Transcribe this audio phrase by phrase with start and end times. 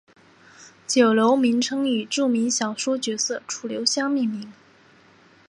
[0.87, 4.51] 酒楼名称以著名小说角色楚留香命名。